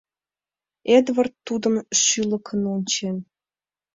Эдвард 0.97 1.33
тудым 1.47 1.75
шӱлыкын 2.01 2.61
ончен. 2.73 3.17